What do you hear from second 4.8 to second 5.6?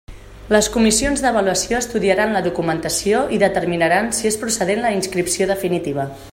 la inscripció